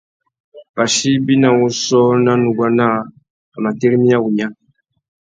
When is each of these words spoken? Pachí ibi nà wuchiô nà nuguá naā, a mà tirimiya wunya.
Pachí 0.75 1.07
ibi 1.17 1.33
nà 1.41 1.49
wuchiô 1.57 2.01
nà 2.25 2.31
nuguá 2.41 2.67
naā, 2.77 2.99
a 3.55 3.57
mà 3.63 3.69
tirimiya 3.79 4.17
wunya. 4.23 4.47